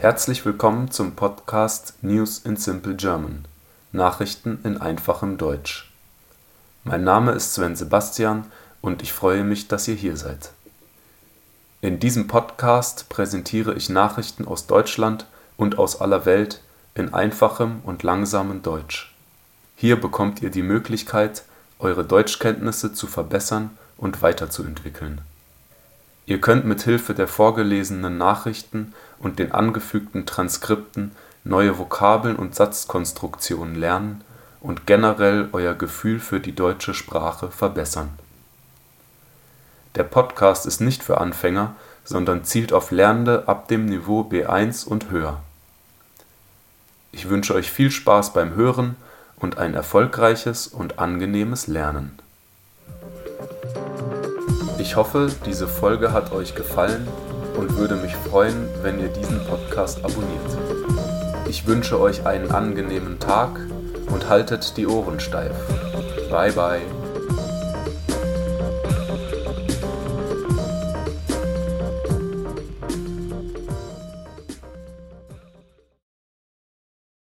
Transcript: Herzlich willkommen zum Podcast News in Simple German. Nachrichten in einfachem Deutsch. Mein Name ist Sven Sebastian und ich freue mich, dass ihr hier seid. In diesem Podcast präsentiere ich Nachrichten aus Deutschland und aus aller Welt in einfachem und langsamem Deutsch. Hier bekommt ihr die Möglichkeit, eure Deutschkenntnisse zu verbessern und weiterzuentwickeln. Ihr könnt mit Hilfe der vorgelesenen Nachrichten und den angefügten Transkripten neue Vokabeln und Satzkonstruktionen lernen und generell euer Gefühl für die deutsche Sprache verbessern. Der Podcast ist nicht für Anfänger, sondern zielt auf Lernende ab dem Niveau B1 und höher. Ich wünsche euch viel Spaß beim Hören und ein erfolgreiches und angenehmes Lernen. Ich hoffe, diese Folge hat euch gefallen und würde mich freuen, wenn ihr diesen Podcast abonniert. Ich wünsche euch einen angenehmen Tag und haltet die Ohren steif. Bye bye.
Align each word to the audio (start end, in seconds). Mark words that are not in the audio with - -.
Herzlich 0.00 0.46
willkommen 0.46 0.90
zum 0.90 1.14
Podcast 1.14 1.92
News 2.00 2.38
in 2.38 2.56
Simple 2.56 2.94
German. 2.94 3.44
Nachrichten 3.92 4.58
in 4.64 4.80
einfachem 4.80 5.36
Deutsch. 5.36 5.92
Mein 6.84 7.04
Name 7.04 7.32
ist 7.32 7.52
Sven 7.52 7.76
Sebastian 7.76 8.46
und 8.80 9.02
ich 9.02 9.12
freue 9.12 9.44
mich, 9.44 9.68
dass 9.68 9.88
ihr 9.88 9.94
hier 9.94 10.16
seid. 10.16 10.52
In 11.82 11.98
diesem 11.98 12.28
Podcast 12.28 13.10
präsentiere 13.10 13.74
ich 13.74 13.90
Nachrichten 13.90 14.48
aus 14.48 14.66
Deutschland 14.66 15.26
und 15.58 15.78
aus 15.78 16.00
aller 16.00 16.24
Welt 16.24 16.62
in 16.94 17.12
einfachem 17.12 17.80
und 17.82 18.02
langsamem 18.02 18.62
Deutsch. 18.62 19.14
Hier 19.76 20.00
bekommt 20.00 20.40
ihr 20.40 20.48
die 20.48 20.62
Möglichkeit, 20.62 21.42
eure 21.78 22.06
Deutschkenntnisse 22.06 22.94
zu 22.94 23.06
verbessern 23.06 23.76
und 23.98 24.22
weiterzuentwickeln. 24.22 25.20
Ihr 26.26 26.40
könnt 26.40 26.64
mit 26.64 26.82
Hilfe 26.82 27.14
der 27.14 27.28
vorgelesenen 27.28 28.18
Nachrichten 28.18 28.94
und 29.18 29.38
den 29.38 29.52
angefügten 29.52 30.26
Transkripten 30.26 31.12
neue 31.44 31.78
Vokabeln 31.78 32.36
und 32.36 32.54
Satzkonstruktionen 32.54 33.74
lernen 33.74 34.22
und 34.60 34.86
generell 34.86 35.48
euer 35.52 35.74
Gefühl 35.74 36.20
für 36.20 36.40
die 36.40 36.54
deutsche 36.54 36.94
Sprache 36.94 37.50
verbessern. 37.50 38.10
Der 39.96 40.04
Podcast 40.04 40.66
ist 40.66 40.80
nicht 40.80 41.02
für 41.02 41.18
Anfänger, 41.18 41.74
sondern 42.04 42.44
zielt 42.44 42.72
auf 42.72 42.90
Lernende 42.90 43.48
ab 43.48 43.68
dem 43.68 43.86
Niveau 43.86 44.20
B1 44.20 44.86
und 44.86 45.10
höher. 45.10 45.40
Ich 47.12 47.28
wünsche 47.28 47.54
euch 47.54 47.70
viel 47.70 47.90
Spaß 47.90 48.32
beim 48.32 48.54
Hören 48.54 48.96
und 49.36 49.58
ein 49.58 49.74
erfolgreiches 49.74 50.68
und 50.68 50.98
angenehmes 50.98 51.66
Lernen. 51.66 52.18
Ich 54.80 54.96
hoffe, 54.96 55.28
diese 55.44 55.68
Folge 55.68 56.14
hat 56.14 56.32
euch 56.32 56.54
gefallen 56.54 57.06
und 57.58 57.76
würde 57.76 57.96
mich 57.96 58.16
freuen, 58.16 58.66
wenn 58.80 58.98
ihr 58.98 59.08
diesen 59.08 59.44
Podcast 59.44 59.98
abonniert. 60.02 60.58
Ich 61.50 61.66
wünsche 61.66 62.00
euch 62.00 62.24
einen 62.24 62.50
angenehmen 62.50 63.18
Tag 63.18 63.60
und 64.10 64.30
haltet 64.30 64.78
die 64.78 64.86
Ohren 64.86 65.20
steif. 65.20 65.54
Bye 66.30 66.52
bye. 66.52 66.99